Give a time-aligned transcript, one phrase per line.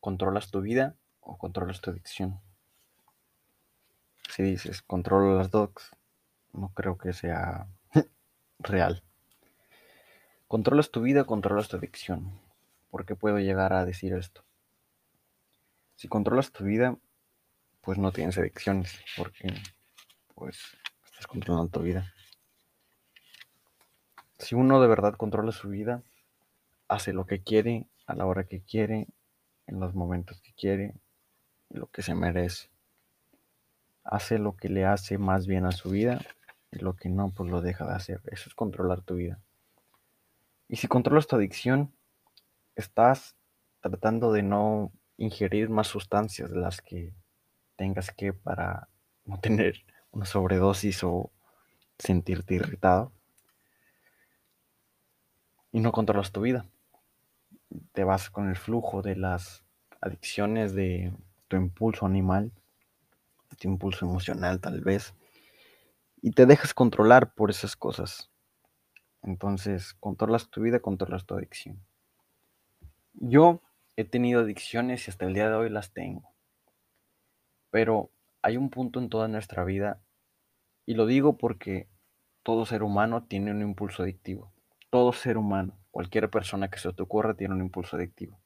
[0.00, 2.40] ¿controlas tu vida o controlas tu adicción?
[4.30, 5.70] Si dices, controlo las dos,
[6.52, 7.66] no creo que sea
[8.58, 9.02] real.
[10.48, 12.40] ¿Controlas tu vida o controlas tu adicción?
[12.90, 14.42] ¿Por qué puedo llegar a decir esto?
[15.96, 16.96] Si controlas tu vida,
[17.82, 19.54] pues no tienes adicciones, porque
[20.34, 22.12] pues estás controlando tu vida.
[24.38, 26.02] Si uno de verdad controla su vida,
[26.88, 29.06] hace lo que quiere, a la hora que quiere,
[29.70, 30.94] en los momentos que quiere,
[31.68, 32.68] lo que se merece.
[34.02, 36.20] Hace lo que le hace más bien a su vida
[36.72, 38.20] y lo que no, pues lo deja de hacer.
[38.26, 39.40] Eso es controlar tu vida.
[40.68, 41.94] Y si controlas tu adicción,
[42.74, 43.36] estás
[43.80, 47.14] tratando de no ingerir más sustancias de las que
[47.76, 48.88] tengas que para
[49.24, 51.30] no tener una sobredosis o
[51.98, 53.12] sentirte irritado.
[55.70, 56.66] Y no controlas tu vida.
[57.92, 59.64] Te vas con el flujo de las
[60.00, 61.12] adicciones, de
[61.48, 62.52] tu impulso animal,
[63.58, 65.14] tu impulso emocional tal vez.
[66.22, 68.30] Y te dejas controlar por esas cosas.
[69.22, 71.80] Entonces, controlas tu vida, controlas tu adicción.
[73.14, 73.62] Yo
[73.96, 76.30] he tenido adicciones y hasta el día de hoy las tengo.
[77.70, 78.10] Pero
[78.42, 80.00] hay un punto en toda nuestra vida,
[80.86, 81.88] y lo digo porque
[82.42, 84.52] todo ser humano tiene un impulso adictivo.
[84.88, 88.40] Todo ser humano, cualquier persona que se te ocurra tiene un impulso adictivo.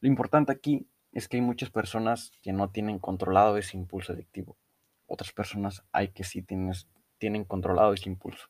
[0.00, 4.56] Lo importante aquí es que hay muchas personas que no tienen controlado ese impulso adictivo.
[5.06, 6.44] Otras personas hay que sí
[7.18, 8.48] tienen controlado ese impulso.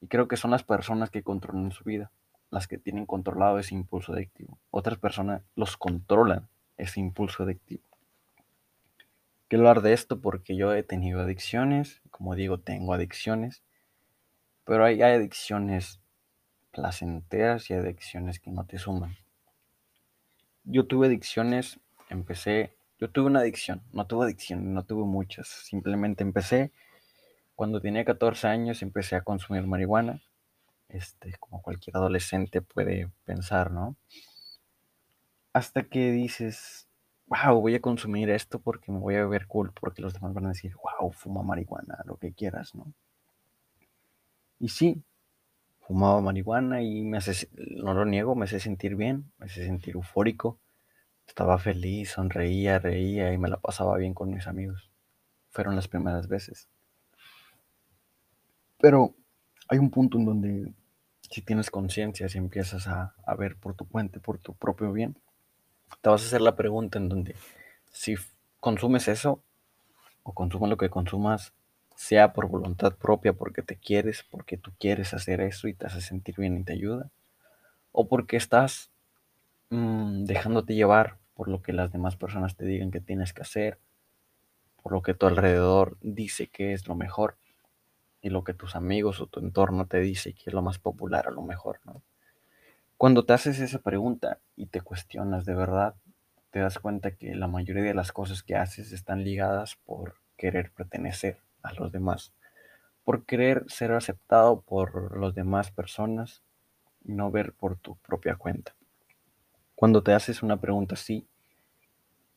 [0.00, 2.10] Y creo que son las personas que controlan su vida
[2.50, 4.58] las que tienen controlado ese impulso adictivo.
[4.70, 7.82] Otras personas los controlan ese impulso adictivo.
[9.48, 13.62] Quiero hablar de esto porque yo he tenido adicciones, como digo, tengo adicciones,
[14.64, 16.00] pero hay, adicciones
[16.76, 19.16] placenteras y adicciones que no te suman.
[20.64, 26.22] Yo tuve adicciones, empecé, yo tuve una adicción, no tuve adicción, no tuve muchas, simplemente
[26.22, 26.70] empecé,
[27.54, 30.22] cuando tenía 14 años empecé a consumir marihuana,
[30.90, 33.96] este, como cualquier adolescente puede pensar, ¿no?
[35.54, 36.88] Hasta que dices,
[37.26, 40.44] wow, voy a consumir esto porque me voy a ver cool, porque los demás van
[40.44, 42.92] a decir, wow, fuma marihuana, lo que quieras, ¿no?
[44.58, 45.02] Y sí,
[45.86, 49.94] fumaba marihuana y me hace, no lo niego, me hace sentir bien, me hace sentir
[49.94, 50.58] eufórico.
[51.28, 54.90] Estaba feliz, sonreía, reía y me la pasaba bien con mis amigos.
[55.50, 56.68] Fueron las primeras veces.
[58.78, 59.14] Pero
[59.68, 60.74] hay un punto en donde
[61.20, 65.16] si tienes conciencia, si empiezas a, ver por tu cuenta, por tu propio bien,
[66.00, 67.36] te vas a hacer la pregunta en donde
[67.92, 68.16] si
[68.60, 69.42] consumes eso
[70.24, 71.52] o consumes lo que consumas,
[71.96, 76.00] sea por voluntad propia, porque te quieres, porque tú quieres hacer eso y te hace
[76.00, 77.10] sentir bien y te ayuda,
[77.90, 78.90] o porque estás
[79.70, 83.78] mm, dejándote llevar por lo que las demás personas te digan que tienes que hacer,
[84.82, 87.38] por lo que tu alrededor dice que es lo mejor
[88.20, 91.26] y lo que tus amigos o tu entorno te dice que es lo más popular
[91.28, 91.80] a lo mejor.
[92.96, 95.94] Cuando te haces esa pregunta y te cuestionas de verdad,
[96.50, 100.72] te das cuenta que la mayoría de las cosas que haces están ligadas por querer
[100.72, 102.32] pertenecer a los demás,
[103.04, 106.42] por querer ser aceptado por las demás personas
[107.04, 108.74] y no ver por tu propia cuenta.
[109.74, 111.28] Cuando te haces una pregunta así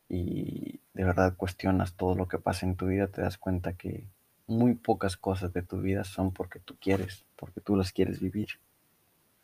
[0.08, 4.06] y de verdad cuestionas todo lo que pasa en tu vida, te das cuenta que
[4.46, 8.48] muy pocas cosas de tu vida son porque tú quieres, porque tú las quieres vivir.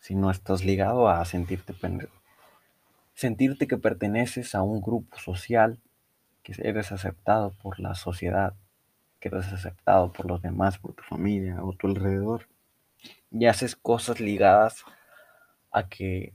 [0.01, 1.75] Si no estás ligado a sentirte
[3.15, 5.81] sentirte que perteneces a un grupo social,
[6.43, 8.55] que eres aceptado por la sociedad,
[9.31, 12.49] que eres aceptado por los demás, por tu familia o tu alrededor,
[13.31, 14.85] y haces cosas ligadas
[15.71, 16.35] a que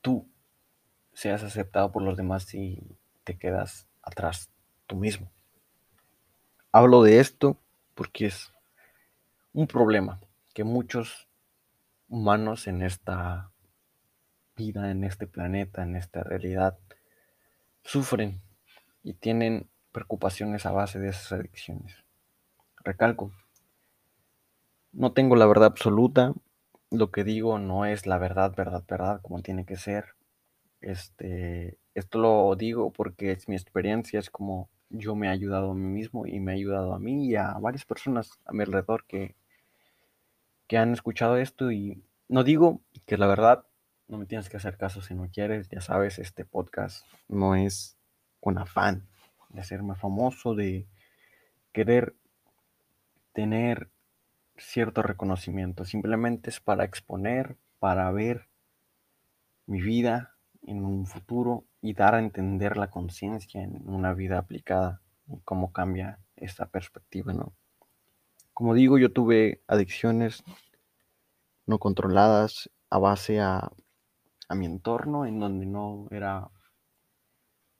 [0.00, 0.28] tú
[1.12, 2.82] seas aceptado por los demás y
[3.22, 4.50] te quedas atrás
[4.86, 5.30] tú mismo.
[6.72, 7.58] Hablo de esto
[7.94, 8.52] porque es
[9.52, 10.20] un problema
[10.52, 11.28] que muchos
[12.08, 13.50] humanos en esta
[14.56, 16.78] vida, en este planeta, en esta realidad,
[17.82, 18.40] sufren
[19.02, 22.04] y tienen preocupaciones a base de esas adicciones.
[22.82, 23.32] Recalco,
[24.92, 26.34] no tengo la verdad absoluta,
[26.90, 30.16] lo que digo no es la verdad, verdad, verdad, como tiene que ser.
[30.80, 35.74] Este, esto lo digo porque es mi experiencia, es como yo me he ayudado a
[35.74, 39.04] mí mismo y me he ayudado a mí y a varias personas a mi alrededor
[39.06, 39.36] que,
[40.66, 43.64] que han escuchado esto y no digo que la verdad
[44.08, 47.96] no me tienes que hacer caso si no quieres, ya sabes, este podcast no es
[48.40, 49.06] con afán
[49.54, 50.86] de hacerme famoso, de
[51.72, 52.14] querer
[53.32, 53.88] tener
[54.56, 58.48] cierto reconocimiento, simplemente es para exponer, para ver
[59.66, 65.00] mi vida en un futuro y dar a entender la conciencia en una vida aplicada
[65.28, 67.52] y cómo cambia esta perspectiva, ¿no?
[68.52, 70.44] Como digo, yo tuve adicciones
[71.66, 73.72] no controladas a base a,
[74.48, 76.50] a mi entorno en donde no era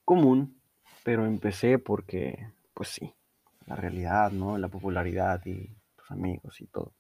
[0.05, 0.54] común,
[1.05, 3.15] pero empecé porque, pues sí,
[3.67, 4.59] la realidad, ¿no?
[4.59, 6.93] La popularidad y tus amigos y todo.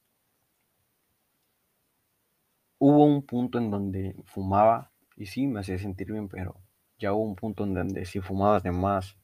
[2.78, 6.60] Hubo un punto en donde fumaba y sí, me hacía sentir bien, pero
[6.98, 9.16] ya hubo un punto en donde si fumabas de más,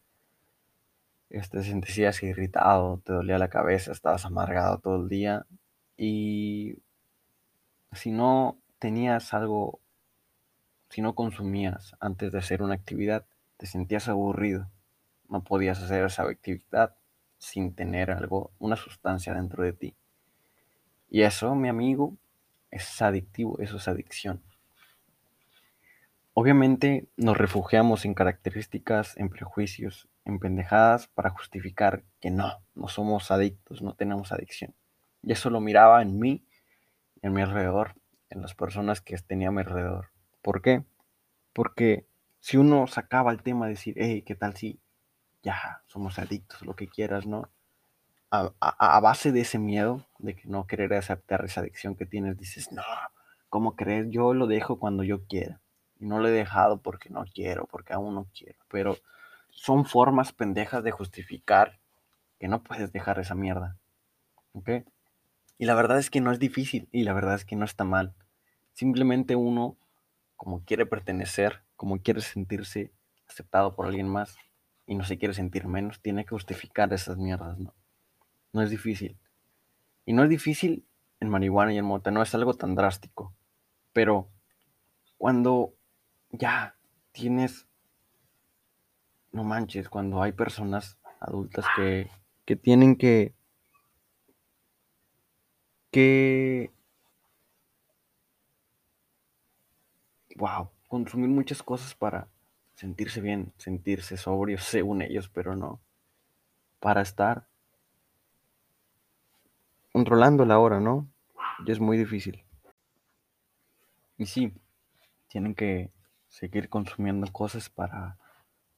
[1.28, 5.46] este, te sentías irritado, te dolía la cabeza, estabas amargado todo el día
[5.96, 6.78] y
[7.92, 9.80] si no tenías algo,
[10.88, 13.26] si no consumías antes de hacer una actividad,
[13.60, 14.70] te sentías aburrido,
[15.28, 16.96] no podías hacer esa actividad
[17.36, 19.94] sin tener algo, una sustancia dentro de ti.
[21.10, 22.16] Y eso, mi amigo,
[22.70, 24.42] es adictivo, eso es adicción.
[26.32, 33.30] Obviamente nos refugiamos en características, en prejuicios, en pendejadas para justificar que no, no somos
[33.30, 34.74] adictos, no tenemos adicción.
[35.22, 36.46] Y eso lo miraba en mí,
[37.20, 37.94] en mi alrededor,
[38.30, 40.06] en las personas que tenía a mi alrededor.
[40.40, 40.82] ¿Por qué?
[41.52, 42.06] Porque
[42.40, 44.80] si uno sacaba el tema de decir, hey, ¿qué tal si
[45.42, 47.48] ya somos adictos, lo que quieras, ¿no?
[48.30, 52.38] A, a, base de ese miedo, de que no querer aceptar esa adicción que tienes,
[52.38, 52.82] dices, no,
[53.48, 54.06] ¿cómo crees?
[54.10, 55.60] Yo lo dejo cuando yo quiera.
[55.98, 58.58] Y no lo he dejado porque no quiero, porque aún no quiero.
[58.68, 58.96] Pero
[59.50, 61.80] son formas pendejas de justificar
[62.38, 63.76] que no puedes dejar esa mierda.
[64.52, 64.70] ¿Ok?
[65.58, 67.84] Y la verdad es que no es difícil y la verdad es que no está
[67.84, 68.14] mal.
[68.72, 69.76] Simplemente uno,
[70.36, 72.92] como quiere pertenecer, como quiere sentirse
[73.26, 74.36] aceptado por alguien más
[74.84, 77.74] y no se quiere sentir menos, tiene que justificar esas mierdas, ¿no?
[78.52, 79.18] No es difícil.
[80.04, 80.84] Y no es difícil
[81.20, 83.34] en marihuana y en mota, no es algo tan drástico.
[83.94, 84.28] Pero
[85.16, 85.72] cuando
[86.28, 86.76] ya
[87.12, 87.66] tienes,
[89.32, 92.10] no manches, cuando hay personas adultas que,
[92.44, 93.32] que tienen que,
[95.90, 96.74] que,
[100.36, 102.26] wow, consumir muchas cosas para
[102.74, 105.80] sentirse bien, sentirse sobrio, según ellos, pero no,
[106.80, 107.46] para estar
[109.92, 111.08] controlando la hora, ¿no?
[111.64, 112.44] Y es muy difícil.
[114.18, 114.52] Y sí,
[115.28, 115.92] tienen que
[116.28, 118.18] seguir consumiendo cosas para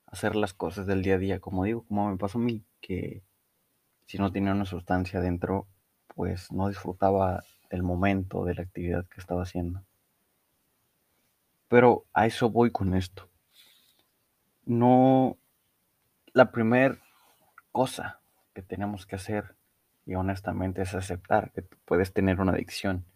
[0.07, 3.23] hacer las cosas del día a día, como digo, como me pasó a mí, que
[4.07, 5.67] si no tenía una sustancia dentro,
[6.09, 9.83] pues no disfrutaba del momento, de la actividad que estaba haciendo.
[11.73, 13.31] Pero a eso voy con esto.
[14.67, 15.39] No,
[16.35, 16.99] la primera
[17.73, 18.21] cosa
[18.53, 19.57] que tenemos que hacer,
[20.05, 23.07] y honestamente, es aceptar que puedes tener una adicción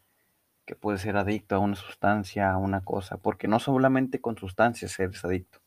[0.65, 4.99] que puedes ser adicto a una sustancia, a una cosa, porque no solamente con sustancias
[4.99, 5.59] eres adicto,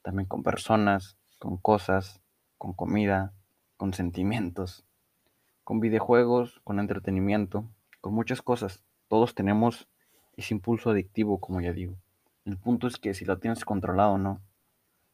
[0.00, 2.20] también con personas, con cosas,
[2.58, 3.32] con comida,
[3.76, 4.84] con sentimientos,
[5.64, 7.64] con videojuegos, con entretenimiento,
[8.00, 8.84] con muchas cosas.
[9.08, 9.88] Todos tenemos
[10.36, 11.96] ese impulso adictivo, como ya digo.
[12.44, 14.40] El punto es que si lo tienes controlado o no,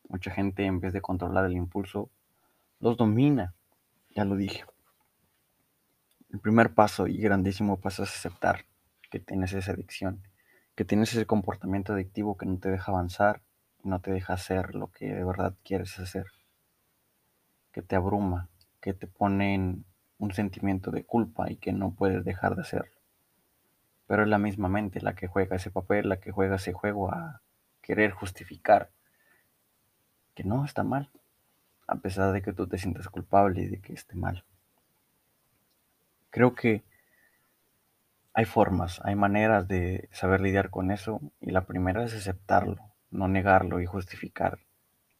[0.08, 2.10] mucha gente en vez de controlar el impulso,
[2.80, 3.54] los domina.
[4.10, 4.64] Ya lo dije.
[6.30, 8.64] El primer paso y grandísimo paso es aceptar
[9.10, 10.22] que tienes esa adicción,
[10.74, 13.42] que tienes ese comportamiento adictivo que no te deja avanzar,
[13.82, 16.26] no te deja hacer lo que de verdad quieres hacer,
[17.72, 18.48] que te abruma,
[18.80, 19.84] que te pone en
[20.18, 22.95] un sentimiento de culpa y que no puedes dejar de hacerlo.
[24.06, 27.12] Pero es la misma mente la que juega ese papel, la que juega ese juego
[27.12, 27.42] a
[27.82, 28.90] querer justificar
[30.34, 31.10] que no está mal,
[31.86, 34.44] a pesar de que tú te sientas culpable y de que esté mal.
[36.30, 36.84] Creo que
[38.34, 43.28] hay formas, hay maneras de saber lidiar con eso y la primera es aceptarlo, no
[43.28, 44.58] negarlo y justificar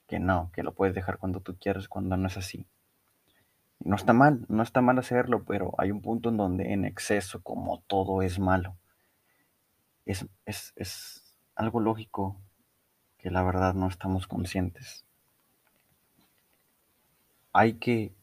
[0.06, 2.66] que no, que lo puedes dejar cuando tú quieras, cuando no es así.
[3.80, 7.42] No está mal, no está mal hacerlo, pero hay un punto en donde en exceso,
[7.42, 8.76] como todo es malo,
[10.04, 12.40] es, es, es algo lógico
[13.18, 15.04] que la verdad no estamos conscientes.
[17.52, 18.14] Hay que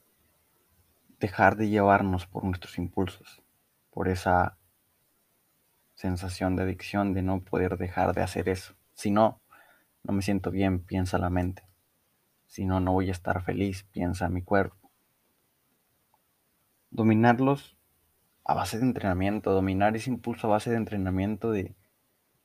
[1.20, 3.42] dejar de llevarnos por nuestros impulsos,
[3.92, 4.58] por esa
[5.96, 8.76] sensación de adicción de no poder dejar de hacer eso.
[8.94, 9.40] Si no,
[10.04, 11.64] no me siento bien, piensa la mente.
[12.48, 14.83] Si no, no voy a estar feliz, piensa mi cuerpo.
[16.94, 17.76] Dominarlos
[18.46, 21.76] a base de entrenamiento, dominar ese impulso a base de entrenamiento de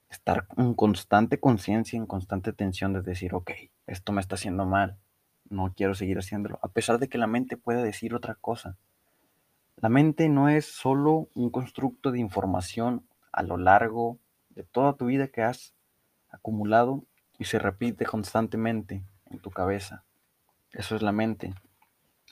[0.08, 3.50] estar en constante conciencia, en constante tensión de decir, ok,
[3.86, 4.96] esto me está haciendo mal,
[5.50, 8.78] no quiero seguir haciéndolo, a pesar de que la mente pueda decir otra cosa.
[9.76, 15.06] La mente no es solo un constructo de información a lo largo de toda tu
[15.06, 15.74] vida que has
[16.30, 17.04] acumulado
[17.38, 20.04] y se repite constantemente en tu cabeza.
[20.72, 21.54] Eso es la mente.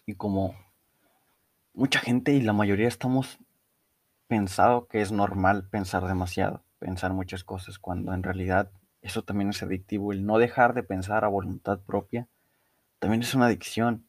[0.06, 0.54] Y como
[1.76, 3.38] mucha gente y la mayoría estamos
[4.28, 8.71] pensado que es normal pensar demasiado, pensar muchas cosas, cuando en realidad
[9.02, 10.11] eso también es adictivo.
[10.12, 12.28] El no dejar de pensar a voluntad propia
[12.99, 14.09] también es una adicción.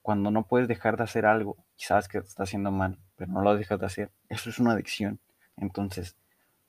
[0.00, 3.32] Cuando no puedes dejar de hacer algo y sabes que te está haciendo mal, pero
[3.32, 5.18] no lo dejas de hacer, eso es una adicción.
[5.56, 6.16] Entonces,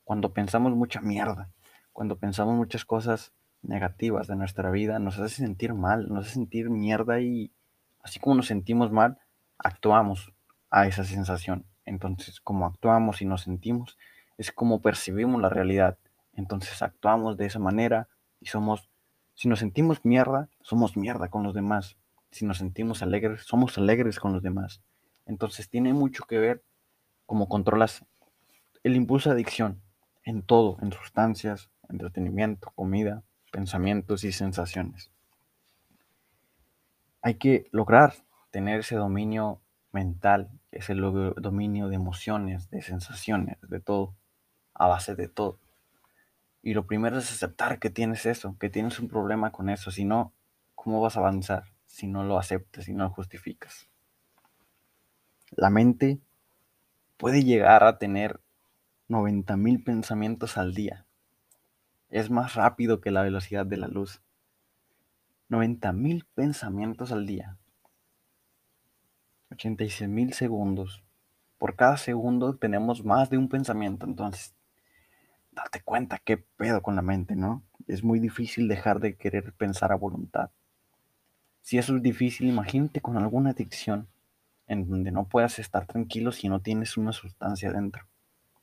[0.03, 1.51] cuando pensamos mucha mierda,
[1.94, 6.72] cuando pensamos muchas cosas negativas de nuestra vida, nos hace sentir mal, nos hace sentir
[6.72, 7.51] mierda y
[8.01, 9.20] así como nos sentimos mal,
[9.60, 10.34] actuamos
[10.70, 11.66] a esa sensación.
[11.86, 13.98] Entonces, como actuamos y nos sentimos,
[14.38, 15.98] es como percibimos la realidad.
[16.34, 18.08] Entonces, actuamos de esa manera
[18.40, 18.90] y somos,
[19.34, 21.98] si nos sentimos mierda, somos mierda con los demás.
[22.32, 24.82] Si nos sentimos alegres, somos alegres con los demás.
[25.26, 26.64] Entonces, tiene mucho que ver
[27.26, 28.06] cómo controlas
[28.84, 29.82] el impulso de adicción
[30.24, 35.12] en todo, en sustancias, entretenimiento, comida, pensamientos y sensaciones.
[37.22, 38.14] Hay que lograr
[38.52, 39.60] tener ese dominio
[39.92, 44.16] mental, ese dominio de emociones, de sensaciones, de todo,
[44.74, 45.60] a base de todo.
[46.62, 49.92] Y lo primero es aceptar que tienes eso, que tienes un problema con eso.
[49.92, 50.34] Si no,
[50.76, 53.88] ¿cómo vas a avanzar si no lo aceptas, si no lo justificas?
[55.52, 56.20] La mente
[57.18, 58.40] puede llegar a tener
[59.10, 61.06] 90.000 pensamientos al día.
[62.10, 64.22] Es más rápido que la velocidad de la luz.
[65.50, 67.59] 90.000 pensamientos al día.
[69.51, 71.03] 86.000 segundos.
[71.58, 74.06] Por cada segundo tenemos más de un pensamiento.
[74.06, 74.53] Entonces,
[75.51, 77.63] date cuenta qué pedo con la mente, ¿no?
[77.88, 80.51] Es muy difícil dejar de querer pensar a voluntad.
[81.62, 84.08] Si eso es difícil, imagínate con alguna adicción
[84.68, 88.06] en donde no puedas estar tranquilo si no tienes una sustancia dentro.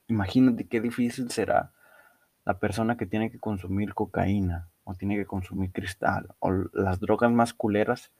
[0.09, 1.73] Imagínate qué difícil será
[2.45, 7.33] la persona que tiene que consumir cocaína o tiene que consumir cristal o las drogas
[7.33, 8.12] más culeras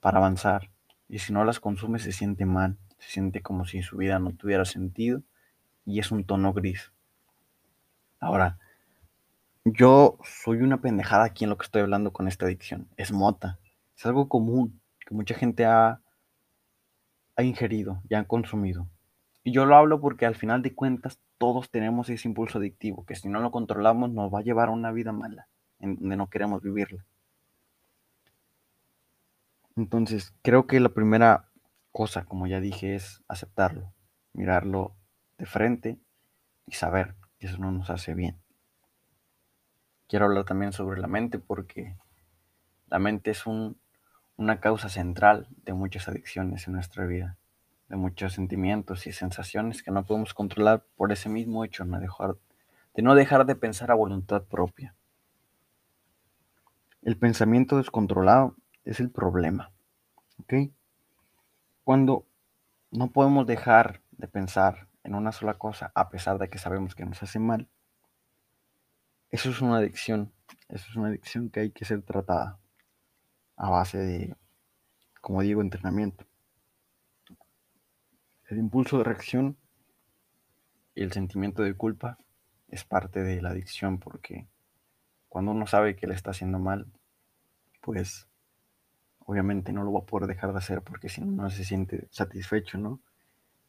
[0.00, 0.70] para avanzar.
[1.08, 4.32] Y si no las consume se siente mal, se siente como si su vida no
[4.32, 5.22] tuviera sentido
[5.84, 6.92] y es un tono gris.
[8.20, 8.58] Ahora,
[9.64, 12.88] yo soy una pendejada aquí en lo que estoy hablando con esta adicción.
[12.96, 13.58] Es mota.
[13.96, 16.00] Es algo común que mucha gente ha,
[17.36, 18.88] ha ingerido y ha consumido.
[19.44, 23.14] Y yo lo hablo porque al final de cuentas todos tenemos ese impulso adictivo, que
[23.14, 25.48] si no lo controlamos nos va a llevar a una vida mala,
[25.78, 27.04] en donde no queremos vivirla.
[29.78, 31.52] Entonces, creo que la primera
[31.92, 33.94] cosa, como ya dije, es aceptarlo,
[34.32, 34.96] mirarlo
[35.38, 36.00] de frente
[36.66, 38.42] y saber que eso no nos hace bien.
[40.08, 41.96] Quiero hablar también sobre la mente porque
[42.88, 47.38] la mente es una causa central de muchas adicciones en nuestra vida
[47.88, 52.34] de muchos sentimientos y sensaciones que no podemos controlar por ese mismo hecho no dejar,
[52.94, 54.96] de no dejar de pensar a voluntad propia.
[57.02, 58.56] El pensamiento descontrolado
[58.88, 59.70] es el problema.
[60.40, 60.54] ¿Ok?
[61.84, 62.26] Cuando
[62.90, 67.04] no podemos dejar de pensar en una sola cosa a pesar de que sabemos que
[67.04, 67.68] nos hace mal,
[69.30, 70.32] eso es una adicción.
[70.68, 72.58] Eso es una adicción que hay que ser tratada
[73.56, 74.36] a base de,
[75.20, 76.24] como digo, entrenamiento.
[78.46, 79.58] El impulso de reacción
[80.94, 82.16] y el sentimiento de culpa
[82.68, 84.46] es parte de la adicción porque
[85.28, 86.86] cuando uno sabe que le está haciendo mal,
[87.82, 88.28] pues
[89.28, 92.08] obviamente no lo va a poder dejar de hacer porque si no, no se siente
[92.10, 92.98] satisfecho, ¿no?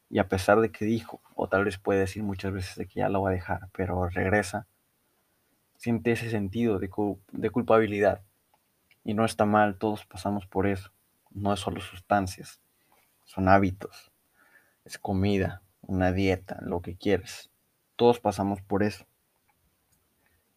[0.10, 3.02] Y a pesar de que dijo, o tal vez puede decir muchas veces de que
[3.02, 4.68] ya lo va a dejar, pero regresa,
[5.76, 6.90] siente ese sentido de,
[7.34, 8.22] de culpabilidad.
[9.04, 10.92] Y no está mal, todos pasamos por eso.
[11.30, 12.62] No es solo sustancias,
[13.26, 14.14] son hábitos,
[14.86, 17.52] es comida, una dieta, lo que quieres.
[17.98, 19.06] Todos pasamos por eso.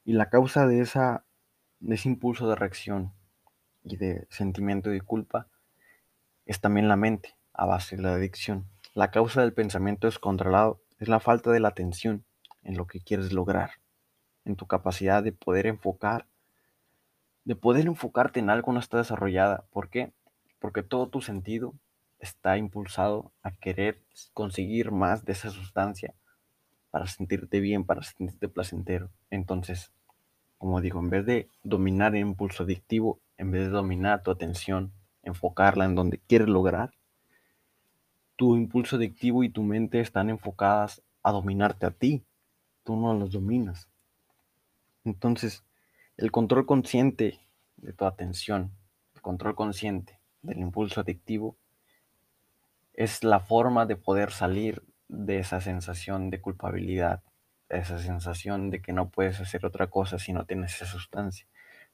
[0.05, 1.25] Y la causa de, esa,
[1.81, 3.13] de ese impulso de reacción
[3.85, 5.49] y de sentimiento de culpa
[6.47, 8.67] es también la mente, a base de la adicción.
[8.95, 12.25] La causa del pensamiento descontrolado es la falta de la atención
[12.63, 13.73] en lo que quieres lograr,
[14.45, 16.27] en tu capacidad de poder enfocar,
[17.45, 19.65] de poder enfocarte en algo no está desarrollada.
[19.71, 20.13] ¿Por qué?
[20.61, 21.75] Porque todo tu sentido
[22.19, 24.01] está impulsado a querer
[24.33, 26.15] conseguir más de esa sustancia
[26.91, 29.11] para sentirte bien, para sentirte placentero.
[29.31, 29.91] Entonces,
[30.59, 34.93] como digo, en vez de dominar el impulso adictivo, en vez de dominar tu atención,
[35.25, 36.95] enfocarla en donde quieres lograr,
[38.37, 42.25] tu impulso adictivo y tu mente están enfocadas a dominarte a ti.
[42.85, 43.89] Tú no los dominas.
[45.05, 45.65] Entonces,
[46.17, 47.41] el control consciente
[47.79, 48.71] de tu atención,
[49.17, 51.57] el control consciente del impulso adictivo,
[52.95, 57.25] es la forma de poder salir de esa sensación de culpabilidad,
[57.69, 61.49] esa sensación de que no puedes hacer otra cosa si no tienes esa sustancia.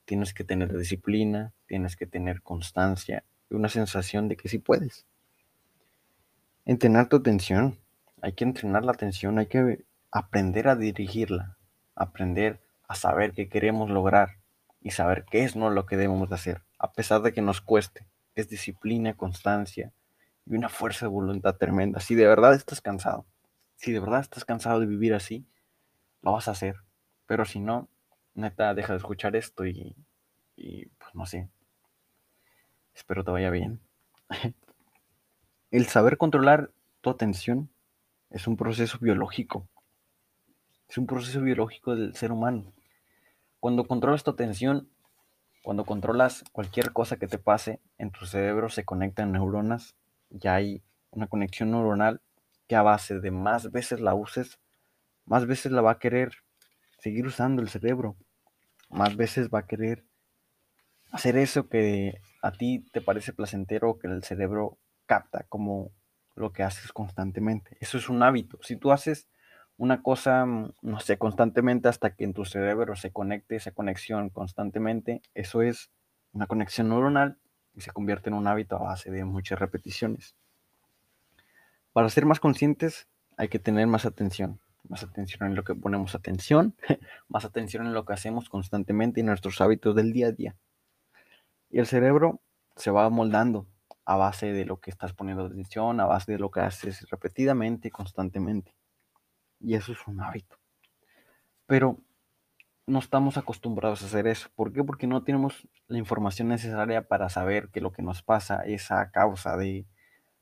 [0.09, 5.05] Tienes que tener disciplina, tienes que tener constancia y una sensación de que sí puedes.
[6.65, 7.79] Entrenar tu atención,
[8.23, 11.59] hay que entrenar la atención, hay que aprender a dirigirla,
[11.95, 14.38] aprender a saber qué queremos lograr
[14.81, 17.61] y saber qué es no lo que debemos de hacer, a pesar de que nos
[17.61, 18.07] cueste.
[18.35, 19.93] Es disciplina, constancia
[20.47, 22.00] y una fuerza de voluntad tremenda.
[22.00, 23.27] Si de verdad estás cansado,
[23.77, 25.47] si de verdad estás cansado de vivir así,
[26.23, 26.77] lo vas a hacer.
[27.27, 27.91] Pero si no,
[28.38, 29.97] neta, deja de escuchar esto y,
[30.57, 31.49] y pues no sé.
[32.95, 33.80] Espero te vaya bien.
[35.71, 37.68] El saber controlar tu atención
[38.30, 39.68] es un proceso biológico.
[40.88, 42.73] Es un proceso biológico del ser humano.
[43.61, 44.88] Cuando controlas tu atención,
[45.62, 49.95] cuando controlas cualquier cosa que te pase, en tu cerebro se conectan neuronas,
[50.30, 52.21] ya hay una conexión neuronal
[52.66, 54.59] que a base de más veces la uses,
[55.26, 56.33] más veces la va a querer
[56.99, 58.16] seguir usando el cerebro,
[58.88, 60.04] más veces va a querer
[61.12, 65.92] hacer eso que a ti te parece placentero, que el cerebro capta como
[66.35, 67.76] lo que haces constantemente.
[67.80, 68.59] Eso es un hábito.
[68.62, 69.28] Si tú haces
[69.76, 74.30] una cosa, mm, no sé, constantemente hasta que en tu cerebro se conecte esa conexión
[74.30, 75.90] constantemente, eso es
[76.33, 77.38] una conexión neuronal
[77.75, 80.35] y se convierte en un hábito a base de muchas repeticiones.
[81.92, 86.14] Para ser más conscientes hay que tener más atención, más atención en lo que ponemos
[86.14, 86.75] atención,
[87.28, 90.57] más atención en lo que hacemos constantemente y nuestros hábitos del día a día.
[91.71, 92.40] Y el cerebro
[92.76, 93.66] se va moldando
[94.04, 97.90] a base de lo que estás poniendo atención, a base de lo que haces repetidamente,
[97.90, 98.75] constantemente.
[99.61, 100.59] Y eso es un hábito.
[101.66, 101.99] Pero
[102.87, 104.49] no estamos acostumbrados a hacer eso.
[104.54, 104.83] ¿Por qué?
[104.83, 109.11] Porque no tenemos la información necesaria para saber que lo que nos pasa es a
[109.11, 109.87] causa de,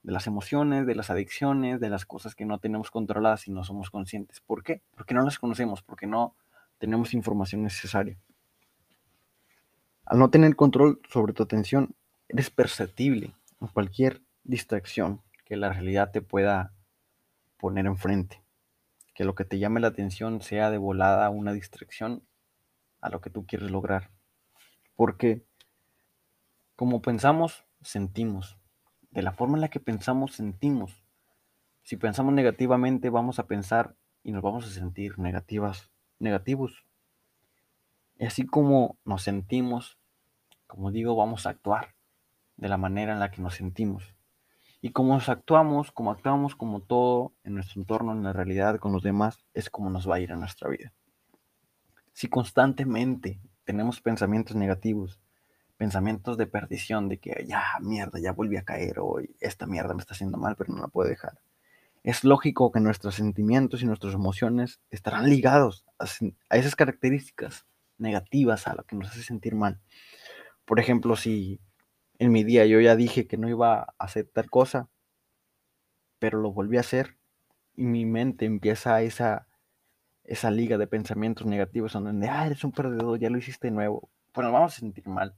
[0.06, 3.64] de las emociones, de las adicciones, de las cosas que no tenemos controladas y no
[3.64, 4.40] somos conscientes.
[4.40, 4.80] ¿Por qué?
[4.94, 6.36] Porque no las conocemos, porque no
[6.78, 8.16] tenemos información necesaria.
[10.04, 11.96] Al no tener control sobre tu atención,
[12.28, 13.34] eres perceptible
[13.72, 16.72] cualquier distracción que la realidad te pueda
[17.56, 18.40] poner enfrente.
[19.12, 22.22] Que lo que te llame la atención sea de volada una distracción
[23.00, 24.12] a lo que tú quieres lograr.
[24.94, 25.44] Porque
[26.76, 28.56] como pensamos, sentimos.
[29.16, 31.02] De la forma en la que pensamos, sentimos.
[31.82, 36.84] Si pensamos negativamente, vamos a pensar y nos vamos a sentir negativas, negativos.
[38.18, 39.98] Y así como nos sentimos,
[40.66, 41.94] como digo, vamos a actuar
[42.58, 44.14] de la manera en la que nos sentimos.
[44.82, 49.02] Y como actuamos, como actuamos como todo en nuestro entorno, en la realidad, con los
[49.02, 50.92] demás, es como nos va a ir en nuestra vida.
[52.12, 55.18] Si constantemente tenemos pensamientos negativos,
[55.76, 60.00] pensamientos de perdición, de que ya, mierda, ya volví a caer hoy, esta mierda me
[60.00, 61.38] está haciendo mal, pero no la puedo dejar.
[62.02, 66.06] Es lógico que nuestros sentimientos y nuestras emociones estarán ligados a,
[66.56, 67.66] esas características
[67.98, 69.80] negativas, a lo que nos hace sentir mal.
[70.64, 71.60] Por ejemplo, si
[72.18, 74.88] en mi día yo ya dije que no iba a hacer tal cosa,
[76.18, 77.16] pero lo volví a hacer
[77.74, 79.48] y mi mente empieza esa,
[80.24, 84.08] esa liga de pensamientos negativos donde, ah, eres un perdedor, ya lo hiciste nuevo.
[84.32, 85.34] Pues nos vamos a sentir mal.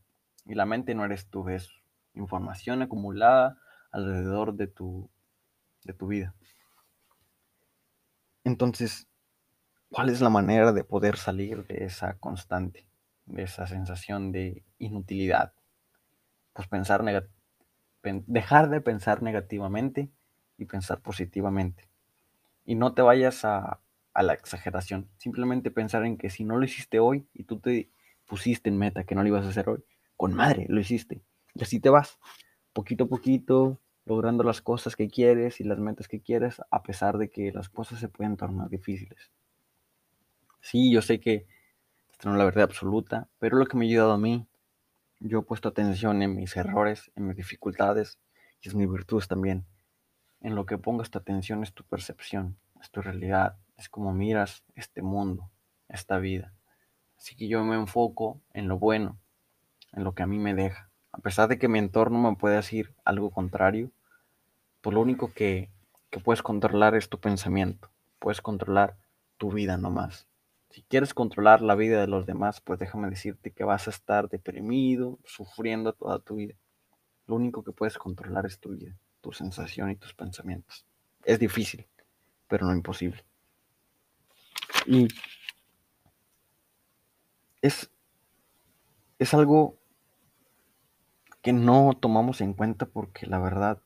[0.49, 1.71] Y la mente no eres tú, es
[2.15, 3.59] información acumulada
[3.93, 5.09] alrededor de tu,
[5.85, 6.35] de tu vida.
[8.43, 9.07] Entonces,
[9.91, 12.89] ¿cuál es la manera de poder salir de esa constante,
[13.27, 15.53] de esa sensación de inutilidad?
[16.59, 17.05] pues pensar
[18.03, 20.11] dejar de pensar negativamente
[20.57, 21.89] y pensar positivamente.
[22.65, 23.79] Y no te vayas a,
[24.13, 25.09] a la exageración.
[25.19, 27.93] Simplemente pensar en que si no lo hiciste hoy y tú te
[28.27, 29.85] pusiste en meta que no lo ibas a hacer hoy,
[30.19, 31.23] con madre lo hiciste.
[31.55, 32.19] Y así te vas,
[32.75, 37.17] poquito a poquito, logrando las cosas que quieres y las metas que quieres, a pesar
[37.17, 39.31] de que las cosas se pueden tornar difíciles.
[40.61, 41.47] Sí, yo sé que
[42.11, 44.47] esto no es la verdad absoluta, pero lo que me ha ayudado a mí
[45.21, 48.19] yo he puesto atención en mis errores, en mis dificultades
[48.61, 49.67] y en mis virtudes también.
[50.41, 54.65] En lo que pongas tu atención es tu percepción, es tu realidad, es como miras
[54.75, 55.51] este mundo,
[55.89, 56.55] esta vida.
[57.17, 59.19] Así que yo me enfoco en lo bueno,
[59.93, 60.91] en lo que a mí me deja.
[61.13, 63.91] A pesar de que mi entorno me puede decir algo contrario,
[64.81, 65.71] pues lo único que,
[66.11, 67.91] que puedes controlar es tu pensamiento.
[68.19, 68.97] Puedes controlar
[69.37, 70.27] tu vida nomás.
[70.71, 74.29] Si quieres controlar la vida de los demás, pues déjame decirte que vas a estar
[74.29, 76.55] deprimido, sufriendo toda tu vida.
[77.27, 80.85] Lo único que puedes controlar es tu vida, tu sensación y tus pensamientos.
[81.25, 81.87] Es difícil,
[82.49, 83.25] pero no imposible.
[84.87, 85.09] Y
[87.61, 87.91] es,
[89.19, 89.79] es algo
[91.43, 93.83] que no tomamos en cuenta porque la verdad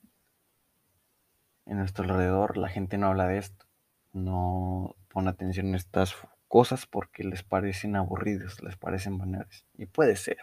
[1.66, 3.66] en nuestro alrededor la gente no habla de esto,
[4.12, 6.14] no pone atención en estas
[6.48, 9.64] cosas porque les parecen aburridas, les parecen banales.
[9.74, 10.38] Y puede ser.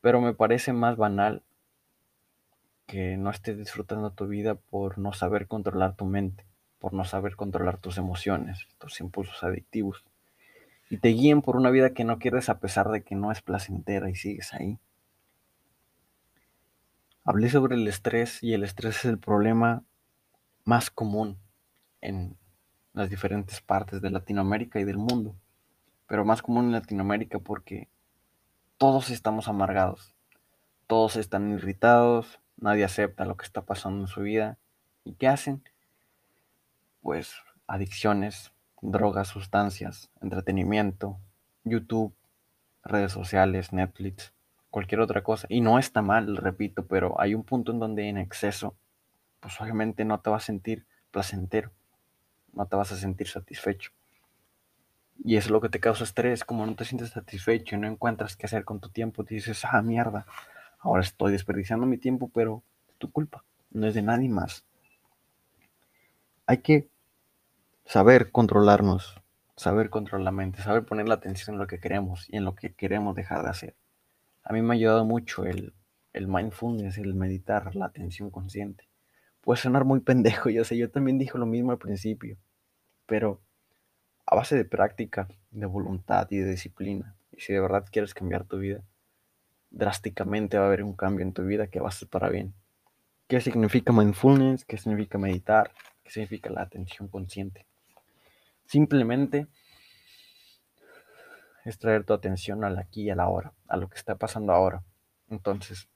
[0.00, 1.42] Pero me parece más banal
[2.86, 6.46] que no estés disfrutando tu vida por no saber controlar tu mente,
[6.78, 10.04] por no saber controlar tus emociones, tus impulsos adictivos.
[10.88, 13.42] Y te guíen por una vida que no quieres a pesar de que no es
[13.42, 14.78] placentera y sigues ahí.
[17.24, 19.82] Hablé sobre el estrés y el estrés es el problema
[20.64, 21.38] más común
[22.00, 22.36] en
[22.92, 25.34] las diferentes partes de Latinoamérica y del mundo,
[26.06, 27.88] pero más común en Latinoamérica porque
[28.78, 30.14] todos estamos amargados,
[30.86, 34.58] todos están irritados, nadie acepta lo que está pasando en su vida.
[35.04, 35.62] ¿Y qué hacen?
[37.00, 37.34] Pues
[37.66, 38.52] adicciones,
[38.90, 41.18] drogas, sustancias, entretenimiento,
[41.64, 42.14] YouTube,
[42.84, 44.32] redes sociales, Netflix,
[44.70, 45.46] cualquier otra cosa.
[45.50, 48.76] Y no está mal, repito, pero hay un punto en donde en exceso,
[49.40, 51.72] pues obviamente no te vas a sentir placentero,
[52.52, 53.90] no te vas a sentir satisfecho.
[55.24, 58.36] Y es lo que te causa estrés, como no te sientes satisfecho y no encuentras
[58.36, 60.26] qué hacer con tu tiempo, dices, ah, mierda,
[60.78, 64.64] ahora estoy desperdiciando mi tiempo, pero es tu culpa, no es de nadie más.
[66.46, 66.88] Hay que
[67.86, 69.14] saber controlarnos,
[69.56, 72.56] saber controlar la mente, saber poner la atención en lo que queremos y en lo
[72.56, 73.76] que queremos dejar de hacer.
[74.42, 75.72] A mí me ha ayudado mucho el,
[76.12, 78.88] el mindfulness, el meditar, la atención consciente.
[79.40, 82.36] Puede sonar muy pendejo, yo sé, yo también dije lo mismo al principio,
[83.06, 83.40] pero
[84.26, 88.44] a base de práctica, de voluntad y de disciplina, y si de verdad quieres cambiar
[88.44, 88.82] tu vida,
[89.70, 92.52] drásticamente va a haber un cambio en tu vida que va a ser para bien.
[93.28, 94.64] ¿Qué significa mindfulness?
[94.64, 95.70] ¿Qué significa meditar?
[96.02, 97.66] ¿Qué significa la atención consciente?
[98.66, 99.46] Simplemente
[101.64, 104.52] es traer tu atención al aquí y a la hora, a lo que está pasando
[104.52, 104.84] ahora.
[105.28, 105.88] Entonces,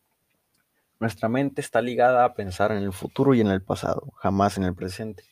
[0.98, 4.64] nuestra mente está ligada a pensar en el futuro y en el pasado, jamás en
[4.64, 5.24] el presente.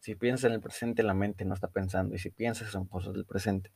[0.00, 3.14] Si piensas en el presente, la mente no está pensando, y si piensas son cosas
[3.14, 3.72] del presente.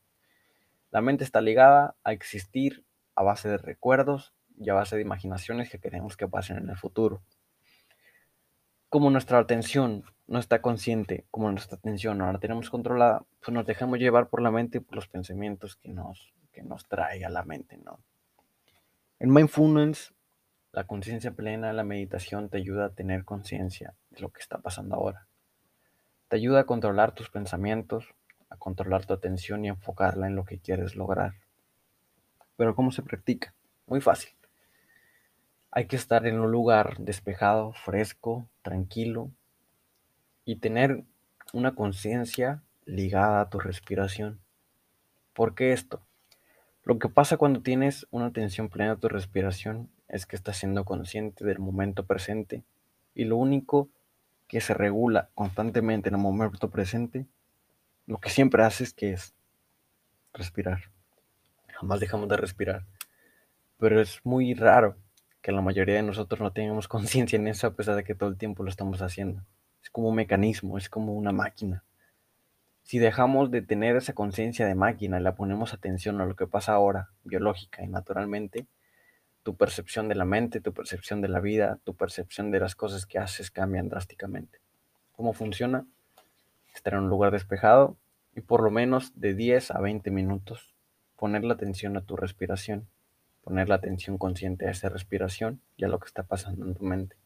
[0.90, 5.70] La mente está ligada a existir a base de recuerdos y a base de imaginaciones
[5.70, 7.22] que queremos que pasen en el futuro.
[8.88, 13.66] Como nuestra atención no está consciente, como nuestra atención no la tenemos controlada, pues nos
[13.66, 17.42] dejamos llevar por la mente por los pensamientos que nos, que nos trae a la
[17.42, 17.98] mente, ¿no?
[19.18, 20.14] En Mindfulness,
[20.70, 24.94] la conciencia plena, la meditación te ayuda a tener conciencia de lo que está pasando
[24.94, 25.26] ahora.
[26.28, 28.14] Te ayuda a controlar tus pensamientos,
[28.50, 31.34] a controlar tu atención y enfocarla en lo que quieres lograr.
[32.54, 33.52] Pero ¿cómo se practica?
[33.88, 34.30] Muy fácil.
[35.72, 39.32] Hay que estar en un lugar despejado, fresco, tranquilo
[40.44, 41.04] y tener
[41.52, 44.40] una conciencia ligada a tu respiración.
[45.32, 46.02] ¿Por qué esto?
[46.84, 50.84] Lo que pasa cuando tienes una atención plena a tu respiración es que estás siendo
[50.84, 52.64] consciente del momento presente
[53.14, 53.88] y lo único
[54.48, 57.26] que se regula constantemente en el momento presente,
[58.06, 59.34] lo que siempre haces que es
[60.32, 60.90] respirar
[61.80, 62.84] jamás dejamos de respirar.
[63.78, 64.96] Pero es muy raro
[65.40, 68.28] que la mayoría de nosotros no tengamos conciencia en eso a pesar de que todo
[68.28, 69.42] el tiempo lo estamos haciendo.
[69.82, 71.84] Es como un mecanismo, es como una máquina.
[72.82, 76.46] Si dejamos de tener esa conciencia de máquina y la ponemos atención a lo que
[76.46, 78.66] pasa ahora, biológica y naturalmente,
[79.42, 83.06] tu percepción de la mente, tu percepción de la vida, tu percepción de las cosas
[83.06, 84.58] que haces cambian drásticamente.
[85.12, 85.86] ¿Cómo funciona?
[86.74, 87.96] Estar en un lugar despejado
[88.34, 90.74] y por lo menos de 10 a 20 minutos
[91.20, 92.88] poner la atención a tu respiración,
[93.42, 96.82] poner la atención consciente a esa respiración y a lo que está pasando en tu
[96.82, 97.19] mente.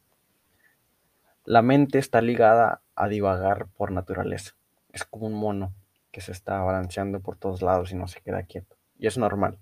[1.44, 4.52] La mente está ligada a divagar por naturaleza.
[4.92, 5.74] Es como un mono
[6.11, 8.76] que se está balanceando por todos lados y no se queda quieto.
[8.96, 9.59] Y es normal.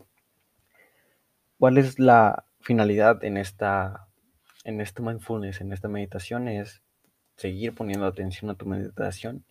[1.59, 4.07] ¿Cuál es la finalidad en esta
[4.65, 6.83] en este mindfulness, en esta meditación es
[7.37, 9.45] seguir poniendo atención a tu meditación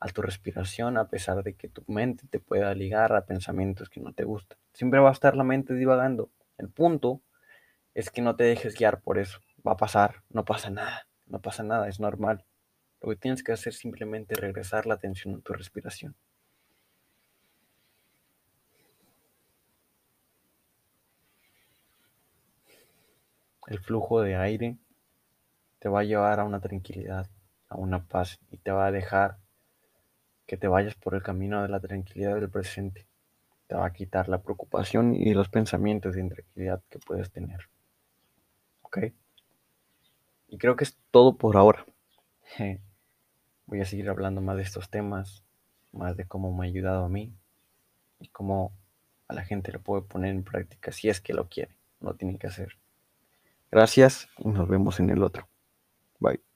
[0.00, 4.00] a tu respiración a pesar de que tu mente te pueda ligar a pensamientos que
[4.00, 4.58] no te gustan.
[4.72, 6.28] Siempre va a estar la mente divagando.
[6.58, 7.22] El punto
[7.94, 9.38] es que no te dejes guiar por eso.
[9.64, 12.44] Va a pasar, no pasa nada, no pasa nada, es normal.
[13.00, 16.14] Lo que tienes que hacer es simplemente regresar la atención a tu respiración.
[23.66, 24.76] El flujo de aire
[25.78, 27.30] te va a llevar a una tranquilidad,
[27.70, 29.38] a una paz y te va a dejar
[30.46, 33.06] que te vayas por el camino de la tranquilidad del presente.
[33.68, 37.70] Te va a quitar la preocupación y los pensamientos de intranquilidad que puedes tener.
[38.82, 38.98] ¿Ok?
[40.52, 41.86] Y creo que es todo por ahora.
[43.66, 45.42] Voy a seguir hablando más de estos temas,
[45.92, 47.32] más de cómo me ha ayudado a mí
[48.20, 48.70] y cómo
[49.28, 52.38] a la gente lo puede poner en práctica si es que lo quiere, lo tiene
[52.38, 52.76] que hacer.
[53.70, 55.48] Gracias y nos vemos en el otro.
[56.20, 56.51] Bye.